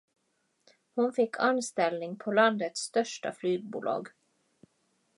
Hon 0.95 1.11
fick 1.13 1.39
anställning 1.39 2.15
på 2.17 2.31
landets 2.31 2.79
största 2.79 3.31
flygbolag. 3.33 4.07